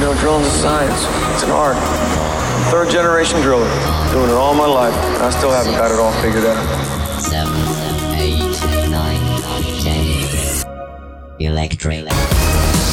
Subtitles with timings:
[0.00, 1.00] You know, drilling's a science.
[1.34, 1.76] It's an art.
[2.70, 3.68] Third generation driller,
[4.12, 6.56] doing it all my life, and I still haven't got it all figured out.
[7.20, 7.52] seven,
[8.16, 9.20] eight, nine,
[9.82, 10.04] ten.
[11.38, 12.08] Electric.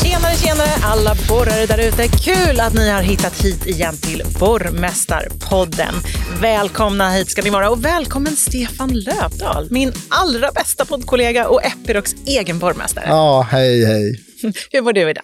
[0.04, 2.08] Tjenare, tjenare alla borrare där ute.
[2.08, 5.94] Kul att ni har hittat hit igen till Borrmästarpodden.
[6.42, 12.16] Välkomna hit ska ni vara och välkommen Stefan Lövdahl, min allra bästa poddkollega och Epirocs
[12.26, 13.06] egen borrmästare.
[13.08, 14.24] Ja, hej, hej.
[14.72, 15.24] Hur mår du idag?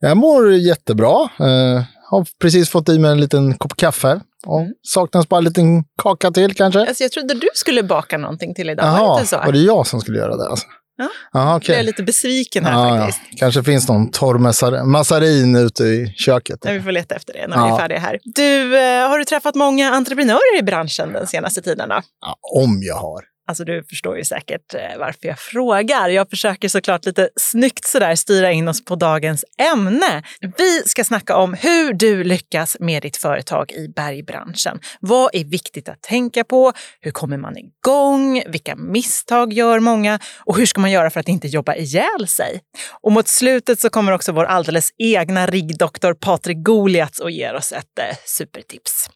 [0.00, 1.22] Jag mår jättebra.
[1.40, 4.20] Uh, har precis fått i mig en liten kopp kaffe.
[4.46, 4.72] Och Mm.
[4.82, 6.80] Saknas bara en liten kaka till kanske.
[6.80, 8.84] Alltså, jag trodde du skulle baka någonting till idag.
[8.84, 9.36] var det Jaha, så?
[9.36, 10.48] var det jag som skulle göra det?
[10.48, 10.66] Alltså?
[10.96, 11.08] Ja.
[11.32, 11.74] Jaha, Jag okej.
[11.76, 13.06] är lite besviken här Ja, ja.
[13.06, 13.38] faktiskt.
[13.40, 16.58] Kanske finns någon torr massar- massarin ute i köket.
[16.64, 17.78] Nej, vi får leta efter det när vi är Ja.
[17.78, 18.18] färdiga här.
[18.24, 21.88] Du, eh, har du träffat många entreprenörer i branschen den senaste tiden?
[21.88, 22.00] Då?
[22.20, 23.20] Ja, om jag har.
[23.46, 26.08] Alltså du förstår ju säkert eh, varför jag frågar.
[26.08, 30.22] Jag försöker såklart lite snyggt sådär styra in oss på dagens ämne.
[30.58, 34.80] Vi ska snacka om hur du lyckas med ditt företag i bergbranschen.
[35.00, 36.72] Vad är viktigt att tänka på?
[37.00, 38.42] Hur kommer man igång?
[38.46, 40.18] Vilka misstag gör många?
[40.44, 42.60] Och hur ska man göra för att inte jobba ihjäl sig?
[43.02, 47.72] Och mot slutet så kommer också vår alldeles egna riggdoktor Patrik Goliats och ger oss
[47.72, 49.08] ett eh, supertips.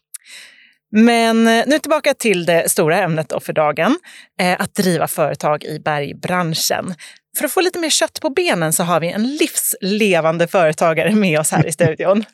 [0.91, 3.99] Men eh, nu tillbaka till det stora ämnet för dagen.
[4.41, 6.95] Eh, att driva företag i bergbranschen.
[7.37, 11.39] För att få lite mer kött på benen så har vi en livslevande företagare med
[11.39, 12.25] oss här i studion.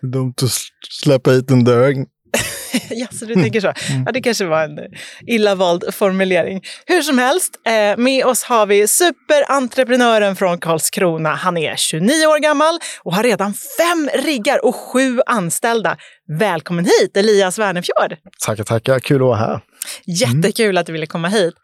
[0.00, 0.50] Dumt att
[0.90, 2.06] släppa hit en dög.
[2.90, 3.72] Jaså, du tänker så?
[4.06, 4.78] Ja, det kanske var en
[5.26, 6.62] illa vald formulering.
[6.86, 11.34] Hur som helst, eh, med oss har vi superentreprenören från Karlskrona.
[11.34, 15.96] Han är 29 år gammal och har redan fem riggar och sju anställda.
[16.38, 18.16] Välkommen hit, Elias Wernefjord!
[18.46, 18.98] Tackar, tackar.
[18.98, 19.60] Kul att vara här.
[20.06, 21.54] Jättekul att du ville komma hit.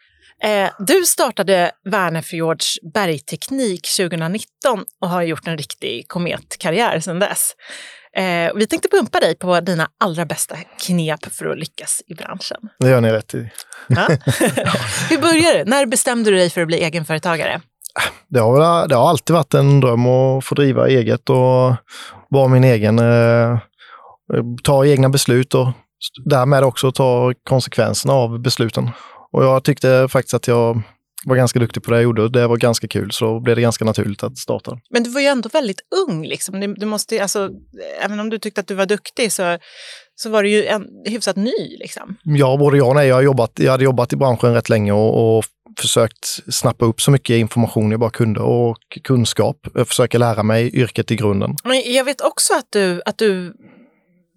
[0.45, 7.51] Eh, du startade Wernefjords bergteknik 2019 och har gjort en riktig kometkarriär sedan dess.
[8.17, 12.58] Eh, vi tänkte pumpa dig på dina allra bästa knep för att lyckas i branschen.
[12.80, 13.51] Det gör ni rätt i.
[13.89, 14.08] Ja?
[15.11, 15.64] Hur började det?
[15.64, 17.61] När bestämde du dig för att bli egenföretagare?
[18.29, 21.74] Det har, det har alltid varit en dröm att få driva eget och
[22.29, 23.59] vara min egen, eh,
[24.63, 25.69] ta egna beslut och
[26.24, 28.91] därmed också ta konsekvenserna av besluten.
[29.33, 30.83] Och jag tyckte faktiskt att jag
[31.25, 33.63] var ganska duktig på det jag gjorde det var ganska kul så då blev det
[33.63, 34.79] ganska naturligt att starta.
[34.91, 36.27] Men du var ju ändå väldigt ung.
[36.27, 36.61] Liksom.
[36.61, 37.51] Du, du måste, alltså,
[38.01, 39.59] även om du tyckte att du var duktig så,
[40.15, 41.77] så var du ju en, hyfsat ny.
[41.81, 42.17] Liksom.
[42.23, 43.09] Ja, både jag och nej.
[43.09, 45.45] Jag, har jobbat, jag hade jobbat i branschen rätt länge och, och
[45.79, 49.57] försökt snappa upp så mycket information jag bara kunde och kunskap.
[49.75, 51.57] Jag försöker lära mig yrket i grunden.
[51.65, 53.55] Men jag vet också att du, att du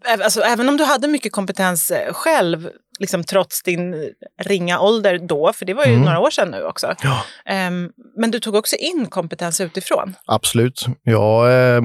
[0.07, 2.69] alltså, även om du hade mycket kompetens eh, själv,
[2.99, 4.11] liksom, trots din
[4.43, 6.05] ringa ålder då, för det var ju Mm.
[6.05, 7.23] några år sedan nu också, Ja.
[7.45, 10.13] Ehm, men du tog också in kompetens utifrån.
[10.25, 10.85] Absolut.
[11.03, 11.81] Jag eh,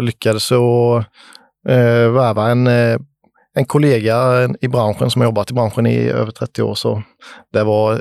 [0.00, 1.06] lyckades att
[1.68, 2.98] eh, värva en, eh,
[3.54, 6.74] en kollega i branschen som har jobbat i branschen i över 30 år.
[6.74, 7.02] Så
[7.52, 7.94] det var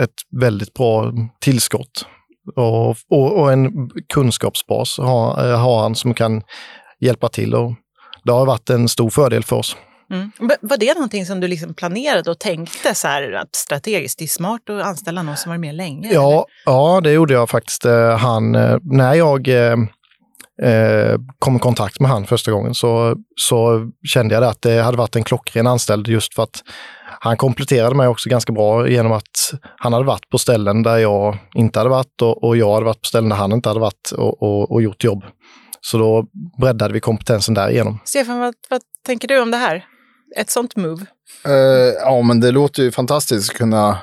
[0.00, 2.06] ett väldigt bra tillskott.
[2.56, 6.42] Och, och, och en kunskapsbas har, eh, har han som kan
[7.00, 7.54] hjälpa till.
[7.54, 7.72] Och
[8.24, 9.76] det har varit en stor fördel för oss.
[10.14, 10.30] Mm.
[10.38, 14.24] Va- Var det någonting som du liksom planerade och tänkte så här, att strategiskt, det
[14.24, 16.08] är smart att anställa någon som varit med länge?
[16.08, 16.20] eller?
[16.20, 17.84] Ja, ja, det gjorde jag faktiskt.
[17.84, 23.90] Eh, Han, eh, när jag eh, kom i kontakt med han första gången så, så
[24.06, 26.62] kände jag att det hade varit en klockren anställd just för att
[27.20, 31.38] han kompletterade mig också ganska bra genom att han hade varit på ställen där jag
[31.54, 34.10] inte hade varit och, och jag hade varit på ställen där han inte hade varit
[34.16, 35.24] och, och, och gjort jobb.
[35.80, 36.26] Så då
[36.60, 37.98] breddade vi kompetensen därigenom.
[38.04, 39.84] Stefan, vad, vad tänker du om det här?
[40.36, 41.06] Ett sånt move?
[41.46, 43.98] Eh, ja, men det låter ju fantastiskt att kunna,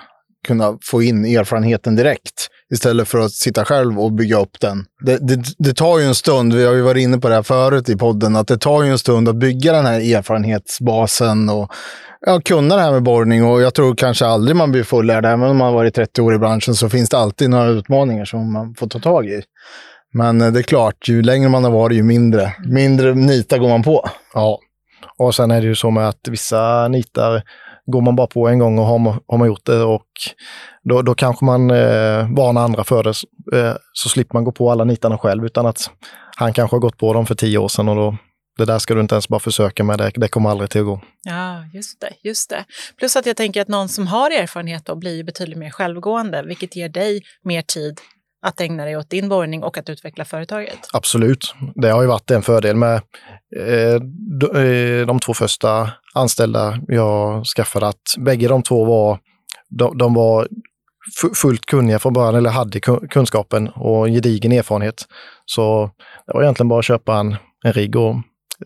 [0.48, 4.86] kunna få in erfarenheten direkt istället för att sitta själv och bygga upp den.
[5.06, 7.44] Det, det, det tar ju en stund, vi har ju varit inne på det här
[7.44, 11.72] förut i podden, att det tar ju en stund att bygga den här erfarenhetsbasen och
[12.26, 13.44] ja, kunna det här med borrning.
[13.44, 16.36] Och jag tror kanske aldrig man blir fullärd, även om man har varit 30 år
[16.36, 19.42] i branschen så finns det alltid några utmaningar som man får ta tag i.
[20.14, 23.70] Men eh, det är klart, ju längre man har varit, ju mindre, mindre nita går
[23.70, 24.10] man på.
[24.34, 24.60] Ja,
[25.18, 27.44] och sen är det ju så med att vissa nitar
[27.86, 30.08] går man bara på en gång och har man, har man gjort det och
[30.84, 33.14] då, då kanske man eh, varnar andra för det
[33.58, 35.92] eh, så slipper man gå på alla nitarna själv utan att
[36.38, 38.18] han kanske har gått på dem för tio år sedan och då
[38.58, 40.88] det där ska du inte ens bara försöka med, det, det kommer aldrig till att
[40.88, 41.02] gå.
[41.24, 42.66] Ja, just det, just det.
[42.98, 46.76] Plus att jag tänker att någon som har erfarenhet då blir betydligt mer självgående, vilket
[46.76, 48.00] ger dig mer tid
[48.42, 50.80] att ägna dig åt din borrning och att utveckla företaget.
[50.94, 51.54] Absolut.
[51.76, 52.96] Det har ju varit en fördel med
[53.58, 54.00] eh,
[54.40, 54.46] de,
[55.02, 59.20] eh, de två första anställda jag skaffade, att bägge de två var,
[59.70, 60.48] de, de var
[61.22, 65.06] fu- fullt kunniga från början, eller hade ku- kunskapen och gedigen erfarenhet.
[65.46, 65.92] Så
[66.28, 67.36] det var egentligen bara att köpa en
[67.66, 68.16] en rigg och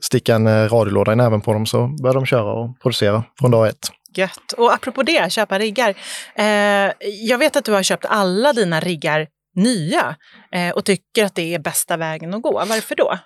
[0.01, 3.51] sticka en eh, radiolåda i näven på dem så börjar de köra och producera från
[3.51, 3.89] dag ett.
[4.15, 4.51] Gött.
[4.57, 5.93] Och apropå det, köpa riggar.
[6.35, 6.91] Eh,
[7.27, 10.15] jag vet att du har köpt alla dina riggar nya
[10.51, 12.51] eh, och tycker att det är bästa vägen att gå.
[12.69, 13.17] Varför då?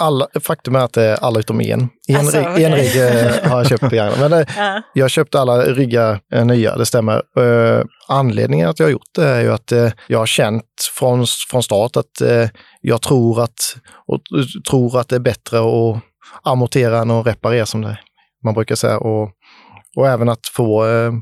[0.00, 1.88] Alla, faktum är att det är alla utom en.
[2.08, 2.64] En, Alltså, okej.
[2.64, 4.28] en rigg eh, har jag köpt gärna.
[4.28, 4.82] Men eh, Ja.
[4.94, 7.22] jag köpte alla riggar eh, nya, det stämmer.
[7.38, 10.64] Eh, anledningen att jag har gjort det är ju att eh, jag har känt
[10.98, 12.48] från, från start att eh,
[12.80, 13.76] jag tror att,
[14.08, 14.20] och,
[14.70, 16.02] tror att det är bättre att
[16.42, 17.98] amortera än att reparera som det
[18.44, 18.98] man brukar säga.
[18.98, 19.30] Och,
[19.96, 21.12] och även att få eh,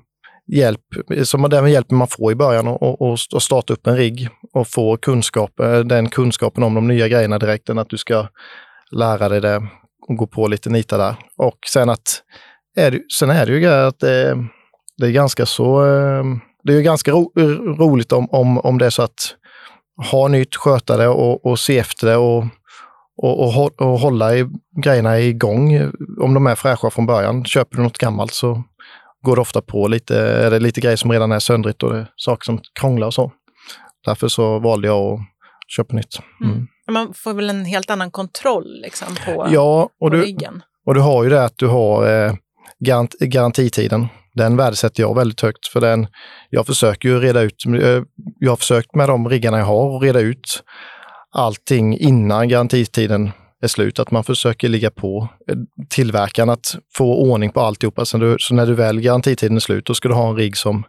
[0.52, 0.80] hjälp,
[1.24, 4.68] som den hjälpen man får i början och, och, och starta upp en rigg och
[4.68, 8.26] få kunskap, eh, den kunskapen om de nya grejerna direkt än att du ska
[8.90, 9.68] lära dig det
[10.08, 11.14] och gå på lite nitar där.
[11.36, 12.22] Och sen att
[12.76, 14.36] är det, sen är det ju grejer att det,
[14.96, 16.24] det är ganska så, eh,
[16.62, 17.32] det är ju ganska ro,
[17.78, 19.34] roligt om, om, om det är så att
[20.10, 22.44] ha nytt, sköta det och, och se efter det och,
[23.22, 24.46] och, och, och hålla i,
[24.84, 27.44] grejerna igång om de är fräscha från början.
[27.44, 28.62] Köper du något gammalt så
[29.22, 31.98] går det ofta på lite, är det lite grejer som redan är söndrigt och det
[31.98, 33.32] är saker som krånglar och så.
[34.06, 35.20] Därför så valde jag att
[35.76, 36.18] köpa nytt.
[36.44, 36.66] Mm.
[36.90, 40.62] Man får väl en helt annan kontroll liksom, på, Ja, på och du, riggen.
[40.86, 42.34] och du har ju det att du har eh,
[42.84, 44.08] garant, garantitiden.
[44.34, 46.06] Den värdesätter jag väldigt högt för den.
[46.50, 48.02] Jag försöker ju reda ut, eh,
[48.38, 50.62] jag har försökt med de riggarna jag har och reda ut
[51.32, 53.30] allting innan garantitiden
[53.62, 53.98] är slut.
[53.98, 55.56] Att man försöker ligga på eh,
[55.88, 58.04] tillverkaren att få ordning på alltihopa.
[58.04, 60.56] Så, du, så när du väl garantitiden är slut, då ska du ha en rigg
[60.56, 60.84] som,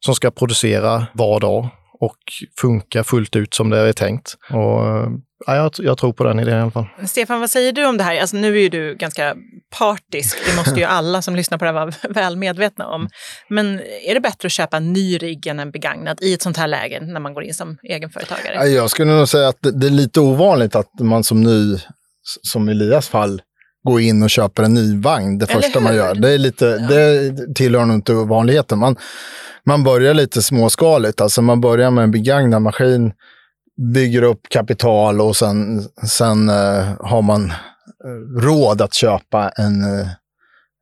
[0.00, 1.68] som ska producera var dag
[2.00, 2.18] och
[2.60, 4.34] funka fullt ut som det är tänkt.
[4.50, 5.08] Och, eh,
[5.46, 6.86] ja, jag, jag tror på den idén i alla fall.
[7.06, 8.20] Stefan, vad säger du om det här?
[8.20, 9.36] Alltså, nu är ju du ganska
[9.78, 10.36] partisk.
[10.46, 13.08] Det måste ju alla som lyssnar på det här vara väl medvetna om.
[13.48, 16.56] Men är det bättre att köpa en ny rigg än en begagnad i ett sånt
[16.56, 18.54] här läge när man går in som egenföretagare?
[18.54, 21.78] Ja, Jag skulle nog säga att det, det är lite ovanligt att man som ny,
[22.42, 23.42] som Elias fall,
[23.84, 26.14] går in och köper en ny vagn det första man gör.
[26.14, 28.78] Det, är lite, det tillhör nog inte vanligheten.
[28.78, 28.96] Man,
[29.66, 31.20] man börjar lite småskaligt.
[31.20, 33.12] Alltså man börjar med en begagnad maskin,
[33.94, 40.08] bygger upp kapital och sen, sen eh, har man eh, råd att köpa en, eh,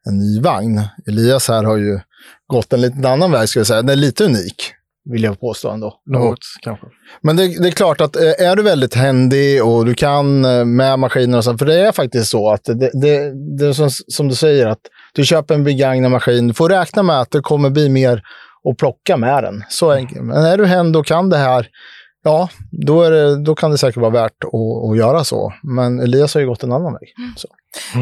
[0.07, 0.83] en ny vagn.
[1.07, 2.01] Elias här har ju
[2.47, 3.83] gått en liten annan väg, ska jag säga.
[3.83, 4.75] Den är lite unik,
[5.13, 5.95] vill jag påstå ändå.
[6.07, 6.87] Något kanske.
[7.23, 10.65] Men det, det är klart att eh, är du väldigt händig och du kan eh,
[10.65, 13.91] med maskiner och så, för det är faktiskt så att det, det, det är som,
[13.91, 14.81] som du säger att
[15.13, 18.23] du köper en begagnad maskin, du får räkna med att det kommer bli mer
[18.71, 19.65] att plocka med den.
[19.69, 20.23] Så enkelt.
[20.23, 21.69] Men är du händig och kan det här,
[22.25, 25.53] ja, då, är det, då kan det säkert vara värt att, att göra så.
[25.63, 27.15] Men Elias har ju gått en annan väg.
[27.37, 27.49] Så.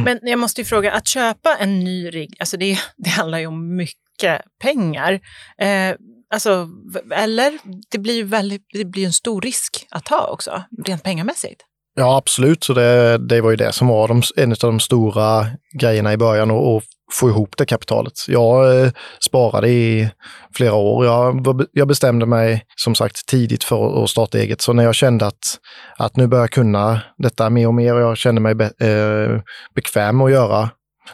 [0.04, 3.46] Men jag måste ju fråga, att köpa en ny rigg, alltså det, det handlar ju
[3.46, 5.12] om mycket pengar.
[5.58, 5.96] Eh,
[6.30, 6.68] alltså,
[7.14, 7.58] eller?
[7.90, 11.64] Det blir ju väldigt, det blir en stor risk att ta också, rent pengamässigt.
[11.94, 12.64] Ja, absolut.
[12.64, 15.46] Så det, det var ju det som var de, en av de stora
[15.80, 16.82] grejerna i början, och, och
[17.12, 18.12] få ihop det kapitalet.
[18.28, 18.90] Jag eh,
[19.20, 20.10] sparade i
[20.54, 21.04] flera år.
[21.04, 24.60] Jag, jag bestämde mig som sagt tidigt för att starta eget.
[24.60, 25.58] Så när jag kände att,
[25.96, 29.40] att nu börjar jag kunna detta mer och mer och jag kände mig be, eh,
[29.74, 30.70] bekväm med att göra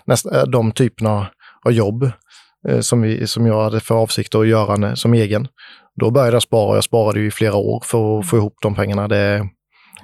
[0.07, 1.27] nästa, eh, de typerna
[1.67, 2.11] av jobb
[2.81, 5.49] som, vi, som jag hade för avsikt att göra när- som egen.
[6.01, 6.75] Då började jag spara.
[6.77, 9.09] Jag sparade ju i flera år för att få ihop de pengarna.
[9.09, 9.49] Det,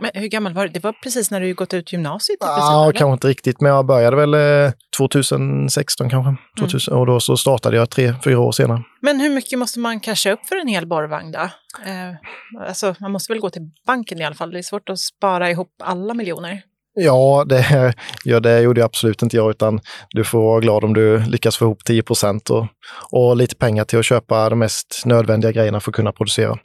[0.01, 0.73] Men hur gammal var du?
[0.73, 2.39] Det var precis när du gått ut gymnasiet?
[2.41, 2.93] princip, Ja, eller?
[2.93, 6.37] kanske inte riktigt, men jag började väl eh, 2016 kanske.
[6.61, 8.83] 2000, Och då så startade jag tre, fyra år senare.
[9.03, 11.39] Men hur mycket måste man casha upp för en hel borrvagn då?
[11.87, 14.51] Eh, alltså, man måste väl gå till banken i alla fall.
[14.51, 16.63] Det är svårt att spara ihop alla miljoner.
[16.95, 17.95] Ja, det,
[18.25, 19.81] ja, det gjorde jag absolut inte jag, utan
[20.11, 22.67] du får vara glad om du lyckas få ihop 10 procent och,
[23.11, 26.59] och lite pengar till att köpa de mest nödvändiga grejerna för att kunna producera.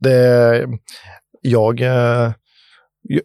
[0.00, 0.66] Det,
[1.40, 2.32] jag, eh,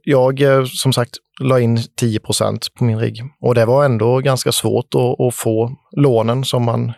[0.03, 4.19] jag, eh, som sagt, la in 10 procent på min rigg och det var ändå
[4.19, 6.93] ganska svårt att, att få lånen som man,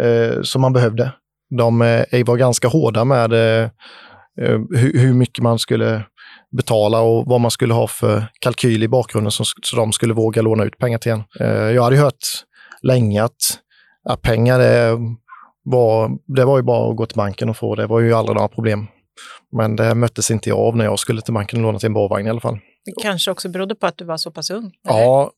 [0.00, 1.12] eh, som man behövde.
[1.58, 3.70] De eh, var ganska hårda med eh,
[4.36, 6.02] hur, hur mycket man skulle
[6.56, 10.42] betala och vad man skulle ha för kalkyl i bakgrunden så, så de skulle våga
[10.42, 11.22] låna ut pengar till en.
[11.40, 12.14] Eh, Jag hade hört
[12.82, 13.36] länge att,
[14.08, 14.98] att pengar det
[15.62, 17.74] var, det var ju bara att gå till banken och få.
[17.74, 18.86] Det var ju aldrig några problem.
[19.56, 21.92] Men det möttes inte jag av när jag skulle till banken och låna till en
[21.94, 22.58] barvagn i alla fall.
[22.84, 24.72] Det kanske också berodde på att du var så pass ung.
[24.88, 25.00] eller?
[25.00, 25.30] Ja,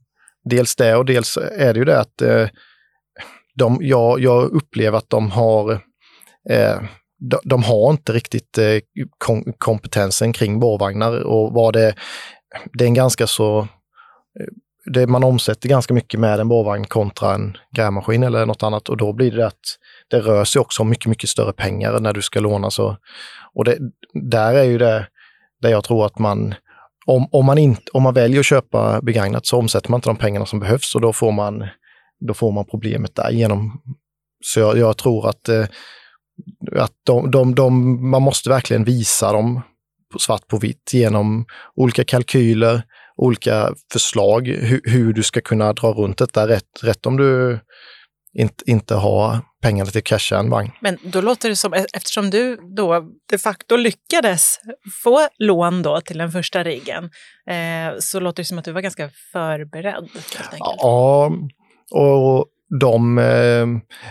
[0.44, 2.48] dels det och dels är det ju det att eh,
[3.54, 5.72] de, jag, jag upplever att de har
[6.50, 6.80] eh,
[7.30, 8.78] de, de har inte riktigt eh,
[9.18, 11.22] kom, kompetensen kring borrvagnar.
[11.22, 11.94] och vad det,
[12.72, 13.66] det är en ganska så eh,
[14.84, 18.96] det, man omsätter ganska mycket med en borrvagn kontra en grävmaskin eller något annat och
[18.96, 19.60] då blir det att
[20.10, 22.70] det rör sig också om mycket, mycket större pengar när du ska låna.
[22.70, 22.96] Så,
[23.54, 23.78] och det,
[24.14, 25.06] där är ju det
[25.62, 26.54] där jag tror att man
[27.06, 30.16] om, om, man inte, om man väljer att köpa begagnat så omsätter man inte de
[30.16, 31.64] pengarna som behövs och då får man,
[32.20, 33.82] då får man problemet där genom.
[34.44, 35.64] Så jag, jag tror att, eh,
[36.76, 39.62] att de, de, de, man måste verkligen visa dem
[40.18, 42.82] svart på vitt genom olika kalkyler,
[43.16, 47.60] olika förslag hur, hur du ska kunna dra runt detta rätt, rätt om du
[48.38, 50.70] inte, inte har pengarna till att casha en vagn.
[50.80, 54.58] Men då låter det som, eftersom du då de facto lyckades
[55.04, 57.04] få lån då till den första riggen,
[57.50, 60.08] eh, så låter det som att du var ganska förberedd.
[60.58, 61.32] Ja,
[61.90, 63.66] och Eh,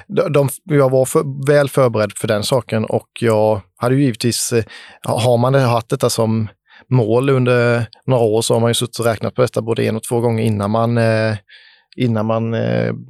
[0.08, 4.54] de, de, jag var för, väl förberedd för den saken och jag hade ju givetvis,
[4.54, 4.64] eh,
[5.04, 6.48] har man haft detta som
[6.90, 9.96] mål under några år så har man ju suttit och räknat på detta både en
[9.96, 11.36] och två gånger innan man eh,
[11.98, 12.52] innan man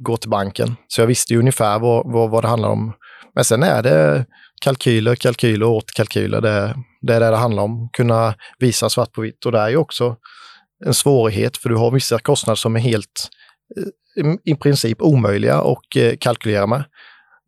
[0.00, 0.76] går till banken.
[0.88, 2.92] Så jag visste ju ungefär vad, vad, vad det handlar om.
[3.34, 4.26] Men sen är det
[4.62, 6.40] kalkyler, kalkyler och kalkyler.
[6.40, 7.88] Det, det är det det handlar om.
[7.92, 9.46] Kunna visa svart på vitt.
[9.46, 10.16] Och det är ju också
[10.86, 13.41] en svårighet för du har vissa kostnader som är helt eh,
[14.44, 16.84] i princip omöjliga att eh, kalkylera med.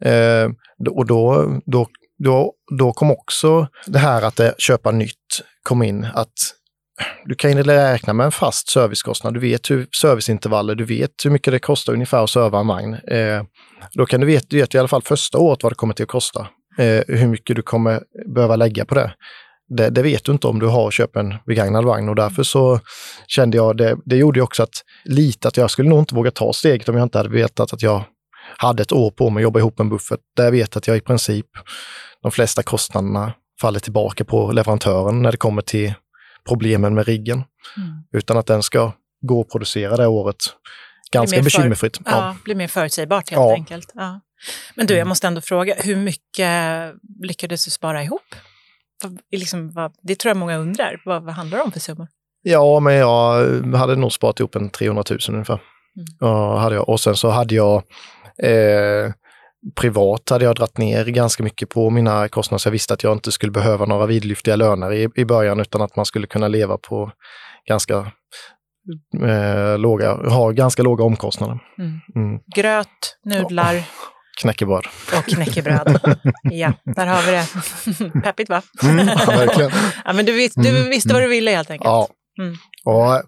[0.05, 0.51] Eh,
[0.91, 1.89] och då, då,
[2.19, 6.05] då, då kom också det här att det, köpa nytt kom in.
[6.15, 6.29] Att
[7.01, 9.35] eh, du kan räkna med en fast servicekostnad.
[9.35, 12.95] Du vet hur serviceintervaller, du vet hur mycket det kostar ungefär att serva en vagn.
[12.95, 13.43] Eh,
[13.93, 16.03] då kan du veta, du vet i alla fall första året vad det kommer till
[16.03, 16.47] att kosta.
[16.79, 18.03] Eh, hur mycket du kommer
[18.35, 19.15] behöva lägga på det
[19.69, 19.91] det.
[19.91, 20.03] det.
[20.03, 22.81] vet du inte om du har köpt en begagnad vagn och därför så
[23.27, 26.53] kände jag, det, det gjorde också att lite att jag skulle nog inte våga ta
[26.53, 28.05] steget om jag inte hade vetat att jag
[28.57, 30.21] hade ett år på mig att jobba ihop en buffert.
[30.37, 31.47] Där jag vet att jag i princip,
[32.23, 35.95] de flesta kostnaderna faller tillbaka på leverantören när det kommer till
[36.49, 37.45] problemen med riggen.
[37.77, 38.03] Mm.
[38.13, 40.37] Utan att den ska gå och producera det året
[41.13, 41.97] ganska bekymmerfritt.
[41.97, 43.55] För, ja, blir mer förutsägbart helt ja.
[43.55, 43.93] enkelt.
[43.95, 44.21] Ja.
[44.75, 45.09] Men du, jag mm.
[45.09, 46.93] måste ändå fråga, hur mycket
[47.23, 48.35] lyckades du spara ihop?
[49.31, 51.03] Liksom, vad, det tror jag många undrar.
[51.05, 52.09] Vad, vad handlar det om för summor?
[52.43, 53.47] Ja, men jag
[53.77, 55.61] hade nog sparat ihop en 300 000 ungefär.
[55.97, 56.33] Mm.
[56.33, 57.83] Och, hade jag, och sen så hade jag
[58.43, 59.13] eh,
[59.75, 63.13] privat hade jag dratt ner ganska mycket på mina kostnader, så jag visste att jag
[63.13, 66.79] inte skulle behöva några vidlyftiga löner i, i början, utan att man skulle kunna leva
[66.79, 67.13] på
[67.69, 68.13] ganska
[69.23, 71.59] eh, låga, ha ganska låga omkostnader.
[71.79, 72.01] Mm.
[72.15, 72.41] Mm.
[72.57, 73.75] Gröt, nudlar.
[73.75, 73.83] Oh,
[74.41, 74.87] knäckebröd.
[75.19, 76.01] Och knäckebröd.
[76.43, 78.21] ja, där har vi det.
[78.21, 78.63] Peppigt va?
[78.83, 79.71] Mm, ja, verkligen.
[80.05, 81.89] ja, men du, vis, du mm, visste vad du ville helt enkelt.
[81.89, 82.09] Ja.
[82.39, 82.57] Mm.
[82.85, 83.23] Och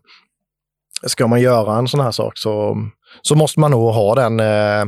[1.07, 2.77] ska man göra en sån här sak så,
[3.23, 4.85] så måste man nog ha den eh,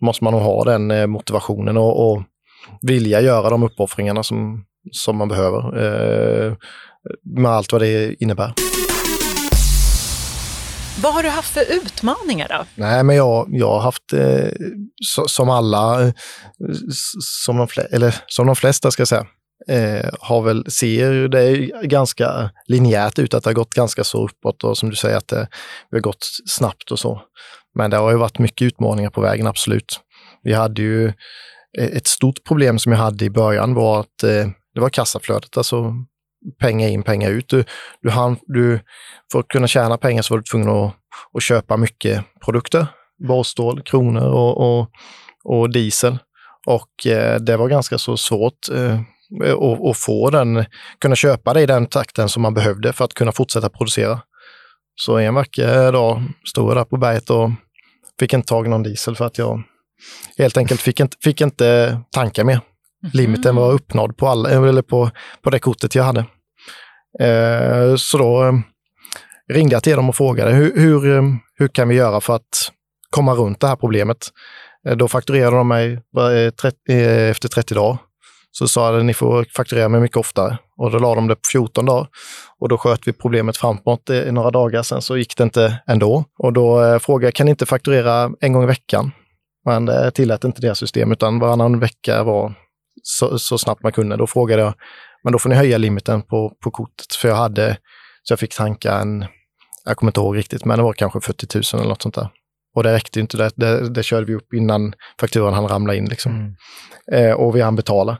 [0.00, 2.22] måste man nog ha den eh, motivationen och, och
[2.82, 5.58] vilja göra de uppoffringarna som, som man behöver.
[5.58, 6.54] Eh,
[7.22, 8.52] med allt vad det innebär.
[11.02, 12.64] Vad har du haft för utmaningar då?
[12.74, 14.48] Nej, men jag, jag har haft, eh,
[15.04, 16.12] så, som alla, eh,
[17.20, 19.26] som de, eller, som de flesta ska jag säga,
[19.68, 24.64] eh, har väl, ser det ganska linjärt ut, att det har gått ganska så uppåt
[24.64, 25.48] och som du säger att det,
[25.90, 27.22] det har gått snabbt och så.
[27.74, 30.00] Men det har ju varit mycket utmaningar på vägen, absolut.
[30.42, 31.06] Vi hade ju
[31.78, 35.56] eh, ett stort problem som jag hade i början var att eh, det var kassaflödet,
[35.56, 35.94] alltså
[36.60, 37.48] pengar in, pengar ut.
[37.48, 37.64] Du,
[38.02, 38.80] du, hann, du,
[39.32, 40.94] för att kunna tjäna pengar så var du tvungen att,
[41.34, 42.86] att köpa mycket produkter,
[43.28, 44.90] basstål, kronor och, och,
[45.44, 46.18] och diesel.
[46.66, 49.00] Och eh, det var ganska så svårt eh,
[49.42, 50.64] att, att få den,
[51.00, 54.20] kunna köpa det i den takten som man behövde för att kunna fortsätta producera.
[54.96, 57.50] Så en vacker dag stod jag där på berget och
[58.20, 59.62] fick inte tag i någon diesel för att jag
[60.38, 62.60] helt enkelt fick inte, fick inte tanka mer.
[63.12, 65.10] Limiten var uppnådd på, alla, eller på,
[65.42, 66.24] på det kortet jag hade.
[67.20, 68.52] Eh, så då eh,
[69.52, 71.22] ringde jag till dem och frågade hur, hur, eh,
[71.54, 72.70] hur kan vi göra för att
[73.10, 74.28] komma runt det här problemet?
[74.88, 75.92] Eh, då fakturerade de mig
[76.88, 77.98] eh, efter 30 dagar.
[78.50, 80.58] Så sa att ni får fakturera mig mycket oftare.
[80.76, 82.06] Och då la de det på 14 dagar.
[82.60, 84.82] Och då sköt vi problemet framåt i några dagar.
[84.82, 86.24] Sen så gick det inte ändå.
[86.38, 89.10] Och då frågade jag, kan ni inte fakturera en gång i veckan?
[89.64, 92.54] Men det tillät inte deras system, utan varannan vecka var
[93.02, 94.16] så, så, snabbt man kunde.
[94.16, 94.74] Då frågade jag,
[95.24, 97.14] men då får ni höja limiten på, på kortet.
[97.14, 97.76] För jag hade,
[98.22, 99.24] så jag fick tanka en,
[99.84, 102.28] jag kommer inte ihåg riktigt, men det var kanske 40 000 eller något sånt där.
[102.74, 106.04] Och det räckte inte, det, det, det körde vi upp innan fakturan hann ramla in.
[106.04, 106.32] Liksom.
[106.32, 106.54] Mm.
[107.12, 108.18] Eh, och vi hann betala.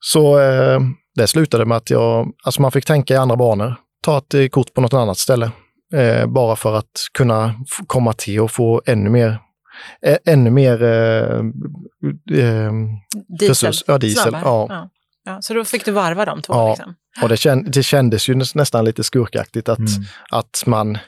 [0.00, 0.80] Så eh,
[1.14, 3.74] det slutade med att jag, alltså man fick tänka i andra banor.
[4.02, 5.50] Ta ett eh, kort på något annat ställe.
[5.94, 7.54] Eh, bara för att kunna
[7.86, 9.38] komma till och få ännu mer
[10.24, 11.38] ännu mer eh,
[12.38, 12.72] eh,
[13.38, 13.72] diesel.
[13.86, 14.32] Ja, diesel.
[14.32, 14.66] Ja.
[14.68, 14.88] ja.
[15.28, 16.54] Ja, så då fick du varva de två?
[16.54, 16.94] Ja, liksom.
[17.22, 19.90] och det, känd, det kändes ju nästan lite skurkaktigt att, mm.
[20.30, 20.98] att man,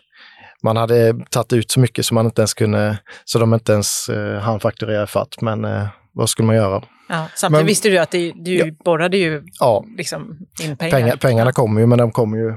[0.62, 4.08] man hade tagit ut så mycket som man inte ens kunde, så de inte ens
[4.08, 5.40] eh, hann fakturera fatt.
[5.40, 6.82] Men eh, vad skulle man göra?
[7.08, 10.96] Ja, samtidigt men, visste du att det, du ja, borrade ju ja, liksom in pengar.
[10.96, 12.56] pengar pengarna kommer ju, men de kommer ju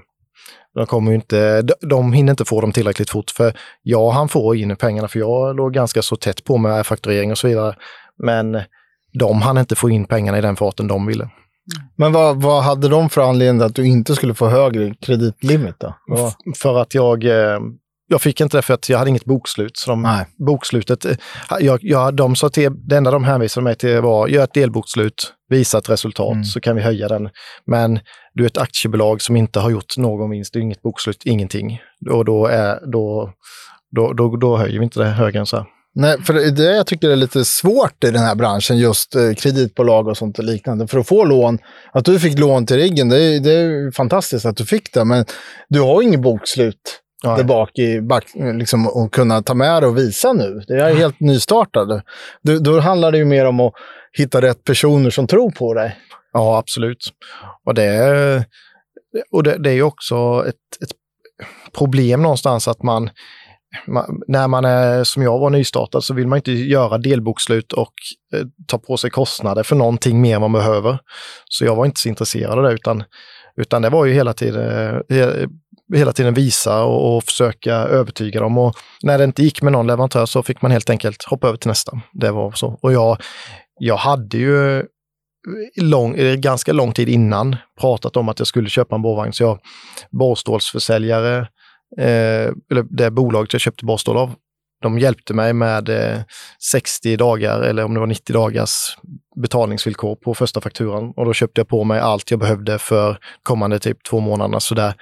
[0.76, 3.32] de kommer ju inte, de, de hinner inte få dem tillräckligt fort.
[3.32, 7.32] För jag han får in pengarna, för jag låg ganska så tätt på med fakturering
[7.32, 7.76] och så vidare.
[8.24, 8.62] Men
[9.20, 11.30] de hann inte få in pengarna i den farten de ville.
[11.96, 15.94] Men vad, vad hade de för anledning att du inte skulle få högre kreditlimit då?
[16.58, 17.60] För att jag, eh,
[18.08, 19.78] jag fick inte det för att jag hade inget bokslut.
[19.78, 20.26] Så de, Nej.
[20.38, 21.16] bokslutet, eh,
[21.60, 25.34] jag, jag, de sa till, det enda de hänvisade mig till var, gör ett delbokslut,
[25.50, 26.44] visa ett resultat Mm.
[26.44, 27.30] så kan vi höja den.
[27.66, 28.00] Men
[28.34, 31.80] du är ett aktiebolag som inte har gjort någon vinst, det är inget bokslut, ingenting.
[32.12, 33.34] Och då, är, då,
[33.96, 35.66] då, då, då höjer vi inte det högre än så här.
[35.96, 40.08] Nej, för det jag tycker är lite svårt i den här branschen, just eh, kreditbolag
[40.08, 40.88] och sånt och liknande.
[40.88, 41.60] För att få lån,
[41.92, 45.06] att du fick lån till riggen, det är, det är fantastiskt att du fick det,
[45.06, 45.26] men
[45.70, 47.00] du har inget bokslut
[47.38, 48.26] där bak i back,
[48.60, 50.62] liksom, att kunna ta med det och visa nu.
[50.68, 52.02] Det är helt nystartad.
[52.42, 53.74] Då, då handlar det ju mer om att
[54.18, 55.98] hitta rätt personer som tror på dig.
[56.34, 57.10] Ja, absolut.
[57.66, 58.46] Och det, är-
[59.32, 60.92] och det, det är ju också ett, ett
[61.78, 63.10] problem någonstans att man,
[63.88, 67.94] man, när man är som jag var nystartad så vill man inte göra delbokslut och
[68.34, 71.00] eh, ta på sig kostnader för någonting mer än man behöver.
[71.50, 73.04] Så jag var inte så intresserad av det utan,
[73.58, 75.48] utan det var ju hela tiden, eh, he,
[75.96, 78.58] hela tiden visa och, och försöka övertyga dem.
[78.58, 81.58] Och när det inte gick med någon leverantör så fick man helt enkelt hoppa över
[81.58, 82.02] till nästa.
[82.14, 82.80] Det var så.
[82.82, 83.18] Och jag,
[83.80, 84.86] jag hade ju eh,
[85.82, 89.34] lång, eh, ganska lång tid innan pratat om att jag skulle köpa en borrvagn.
[89.34, 89.60] Så jag,
[90.12, 91.46] borrstålsförsäljare, eh,
[91.98, 94.36] Eh, eller det bolaget jag köpte borrstål av,
[94.82, 96.22] de hjälpte mig med eh,
[96.72, 98.98] 60 dagar eller om det var 90 dagars
[99.42, 101.14] betalningsvillkor på första fakturan.
[101.16, 104.60] Och då köpte jag på mig allt jag behövde för kommande typ två månader.
[104.60, 104.94] Så där,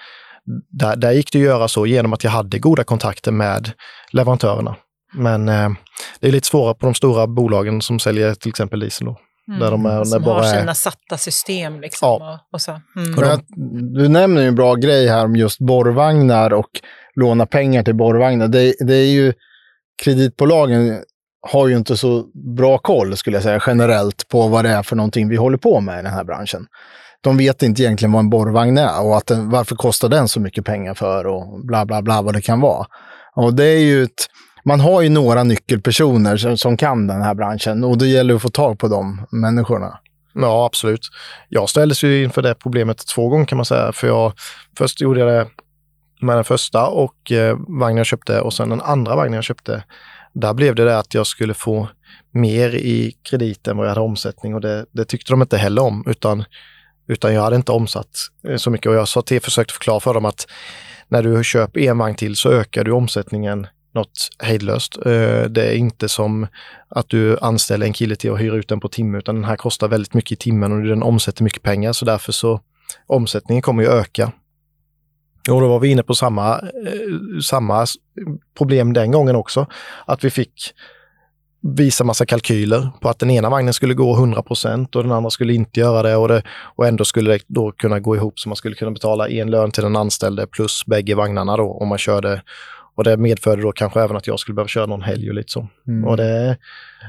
[0.69, 3.71] där, där gick det att göra så genom att jag hade goda kontakter med
[4.11, 4.75] leverantörerna.
[5.13, 5.69] Men eh,
[6.19, 9.07] det är lite svårare på de stora bolagen som säljer till exempel diesel.
[9.07, 9.17] Då.
[9.47, 10.05] Där de är, när Mm.
[10.05, 11.81] Som bara har är, sina satta system.
[11.81, 12.33] Liksom, Ja.
[12.33, 12.71] och, och så.
[12.71, 13.11] Mm.
[13.11, 13.45] Men att,
[13.95, 16.69] du nämner ju en bra grej här om just borrvagnar och
[17.15, 18.47] låna pengar till borrvagnar.
[18.47, 19.33] Det, det är ju,
[20.03, 21.03] kreditbolagen
[21.47, 22.23] har ju inte så
[22.57, 25.81] bra koll, skulle jag säga, generellt på vad det är för någonting vi håller på
[25.81, 26.65] med i den här branschen.
[27.21, 30.39] De vet inte egentligen vad en borrvagn är och att den, varför kostar den så
[30.39, 32.85] mycket pengar för och bla bla bla vad det kan vara.
[33.35, 34.27] Och det är ju ett,
[34.63, 38.41] man har ju några nyckelpersoner som, som kan den här branschen och det gäller att
[38.41, 39.99] få tag på de människorna.
[40.33, 41.01] Ja, absolut.
[41.49, 43.91] Jag ställdes ju inför det problemet två gånger kan man säga.
[43.91, 44.33] För jag,
[44.77, 45.47] först gjorde jag det
[46.21, 49.83] med den första och eh, vagnen jag köpte och sen den andra vagnen jag köpte.
[50.33, 51.87] Där blev det det att jag skulle få
[52.31, 55.81] mer i kredit än vad jag hade omsättning och det, det tyckte de inte heller
[55.81, 56.03] om.
[56.07, 56.43] Utan,
[57.07, 58.09] utan jag hade inte omsatt
[58.47, 60.47] eh, så mycket och jag sa till, försökte förklara för dem att
[61.07, 64.97] när du köper en vagn till så ökar du omsättningen något hejdlöst.
[65.05, 66.47] Eh, det är inte som
[66.89, 69.55] att du anställer en kille till att hyra ut den på timme, utan den här
[69.55, 72.59] kostar väldigt mycket i timmen och den omsätter mycket pengar, så därför så
[73.07, 74.31] omsättningen kommer ju öka.
[75.49, 77.85] Och då var vi inne på samma, eh, samma
[78.57, 79.67] problem den gången också,
[80.05, 80.73] att vi fick
[81.61, 85.53] visa massa kalkyler på att den ena vagnen skulle gå 100% och den andra skulle
[85.53, 86.43] inte göra det och, det
[86.75, 89.71] och ändå skulle det då kunna gå ihop så man skulle kunna betala en lön
[89.71, 92.41] till den anställde plus bägge vagnarna då om man körde
[92.95, 95.51] och det medförde då kanske även att jag skulle behöva köra någon helg och lite
[95.51, 95.67] så.
[96.05, 96.57] Och det,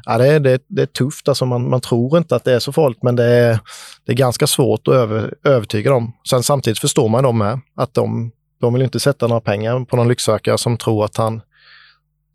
[0.04, 2.58] ja, det, är- det, det är tufft, alltså man, man tror inte att det är
[2.58, 3.58] så farligt, men det är,
[4.06, 6.12] det är ganska svårt att över, övertyga dem.
[6.30, 9.96] Sen samtidigt förstår man dem med, att de, de vill inte sätta några pengar på
[9.96, 11.40] någon lycksökare som tror att han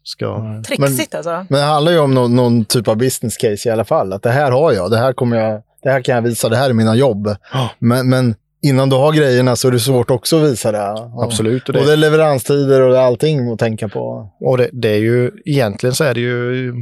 [0.03, 0.61] ska...
[0.67, 1.45] Trixigt alltså.
[1.49, 4.13] Men det handlar ju om någon, någon typ av business case i alla fall.
[4.13, 6.57] Att det här har jag, det här kommer jag, det här kan jag visa, det
[6.57, 7.35] här är mina jobb.
[7.79, 8.35] Men, men
[8.67, 10.91] innan du har grejerna så är det svårt också att visa det.
[10.91, 11.69] Och, Absolut.
[11.69, 14.29] Och Och det, det är leveranstider och det är allting att tänka på.
[14.39, 16.73] och det, det är ju, egentligen så är det ju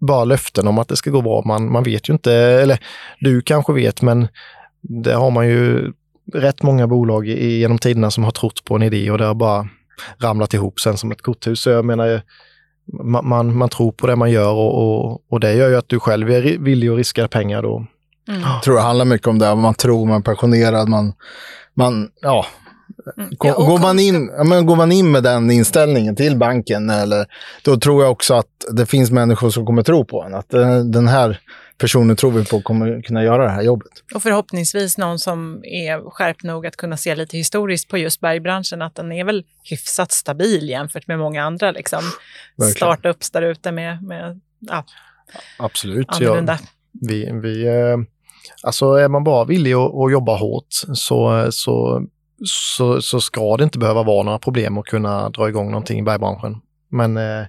[0.00, 1.42] bara löften om att det ska gå bra.
[1.46, 2.78] Man, man vet ju inte, eller
[3.20, 4.28] du kanske vet, men
[4.80, 5.92] det har man ju
[6.34, 9.34] rätt många bolag i, genom tiderna som har trott på en idé och det har
[9.34, 9.68] bara
[10.18, 11.60] ramlat ihop sen som ett korthus.
[11.60, 12.22] Så jag menar,
[13.02, 15.88] man, man, man tror på det man gör och, och, och det gör ju att
[15.88, 17.86] du själv är villig att riska pengar då.
[18.28, 18.40] Mm.
[18.40, 19.54] Jag tror det handlar mycket om det.
[19.54, 21.12] Man tror, man är passionerad, man,
[21.74, 22.46] man ja.
[23.16, 26.90] Går, Ja, går, man in, ja, men går man in med den inställningen till banken,
[26.90, 27.26] eller,
[27.64, 30.34] då tror jag också att det finns människor som kommer tro på en.
[30.34, 31.40] Att eh, den här
[31.78, 33.92] personen tror vi på kommer kunna göra det här jobbet.
[34.14, 38.82] Och förhoppningsvis någon som är skärpt nog att kunna se lite historiskt på just bergbranschen,
[38.82, 42.02] att den är väl hyfsat stabil jämfört med många andra liksom,
[42.56, 42.76] Verkligen.
[42.76, 44.84] startups där ute med, med ja,
[45.58, 46.06] Absolut.
[46.08, 46.58] annorlunda.
[46.92, 47.96] Vi, vi, eh,
[48.62, 52.02] alltså är man bara villig att, att jobba hårt så, så,
[52.44, 56.02] så, så ska det inte behöva vara några problem att kunna dra igång någonting i
[56.02, 56.56] bergbranschen.
[56.90, 57.46] Men eh,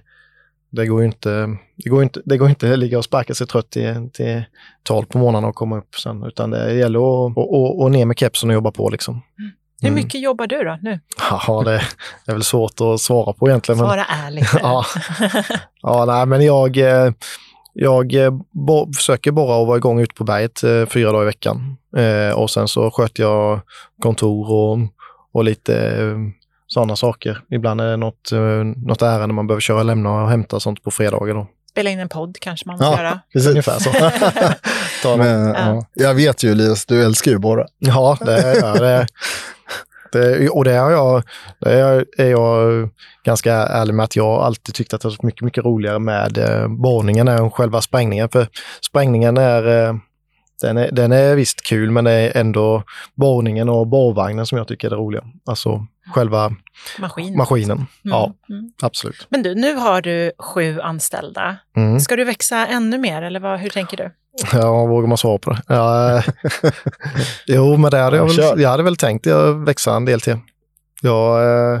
[0.70, 3.46] det går ju inte, det går inte, det går inte att ligga och sparka sig
[3.46, 4.42] trött till, till
[4.82, 8.18] 12 på morgonen och komma upp sen, utan det gäller att och, och ner med
[8.18, 9.22] kepsen och jobba på liksom.
[9.80, 9.94] Hur Mm.
[10.02, 11.00] mycket jobbar du då nu?
[11.30, 11.80] Ja, det
[12.26, 13.78] är väl svårt att svara på egentligen.
[13.78, 14.50] Men, Svara ärligt.
[14.62, 14.84] ja,
[15.82, 17.12] ja, nej, men jag, eh,
[17.80, 21.26] jag eh, bo, försöker bara att vara igång ute på berget eh, fyra dagar i
[21.26, 21.76] veckan.
[21.96, 23.60] Eh, och sen så sköter jag
[24.02, 24.78] kontor och,
[25.32, 26.16] och lite eh,
[26.66, 27.40] sådana saker.
[27.50, 28.38] Ibland är det något, eh,
[28.86, 31.34] något ärende man behöver köra, lämna och hämta sånt på fredagar.
[31.34, 31.46] Då.
[31.70, 32.98] Spela in en podd kanske man måste Ja.
[32.98, 33.20] göra.
[33.32, 33.50] Precis.
[33.50, 33.90] Ungefär så.
[35.02, 35.18] Ta något.
[35.18, 35.84] Men, ja.
[35.94, 37.66] Jag vet ju Elias, du älskar ju borra.
[37.78, 39.06] Ja, det gör det.
[40.12, 40.48] Det.
[40.50, 41.22] Och det är, jag,
[41.60, 42.88] det är, är jag
[43.24, 46.68] ganska ärlig med att jag alltid tyckt att det var mycket, mycket roligare med eh,
[46.68, 48.28] borrningen än själva sprängningen.
[48.28, 48.46] För
[48.86, 49.94] sprängningen är, eh,
[50.62, 52.82] den är, den är visst kul, men det är ändå
[53.14, 55.22] borrningen och borrvagnen som jag tycker är det roliga.
[55.46, 56.52] Alltså själva
[56.98, 57.36] Maskin.
[57.36, 57.86] maskinen.
[58.02, 58.72] Ja, Mm.
[58.82, 59.26] absolut.
[59.30, 61.56] Men du, nu har du sju anställda.
[61.76, 62.00] Mm.
[62.00, 64.10] Ska du växa ännu mer eller vad, hur tänker du?
[64.52, 65.62] Ja, vågar man svara på det?
[65.68, 66.24] Ja, eh,
[67.46, 70.36] jo, men det hade jag, väl, jag hade väl tänkt att växa en del till.
[71.02, 71.80] Jag, eh,